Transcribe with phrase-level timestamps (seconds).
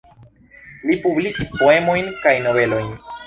[0.91, 2.91] Li publikis poemojn kaj novelojn.